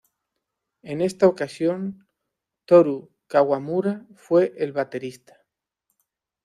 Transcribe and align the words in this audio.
En 0.81 0.99
esta 1.01 1.27
ocasión 1.27 2.07
Toru 2.65 3.11
Kawamura 3.27 4.07
fue 4.15 4.51
el 4.57 4.71
baterista. 4.71 5.45